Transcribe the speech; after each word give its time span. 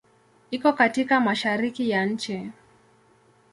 Iko 0.51 0.73
katika 0.73 1.19
Mashariki 1.19 1.89
ya 1.89 2.05
nchi. 2.05 2.51